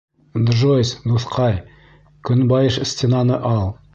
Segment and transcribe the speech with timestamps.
[0.45, 1.59] Джойс, дуҫҡай,
[2.31, 3.71] көнбайыш стенаны ал.